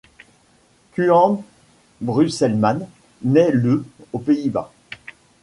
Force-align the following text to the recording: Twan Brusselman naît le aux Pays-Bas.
Twan 0.95 1.43
Brusselman 2.01 2.87
naît 3.21 3.51
le 3.51 3.85
aux 4.13 4.17
Pays-Bas. 4.17 4.71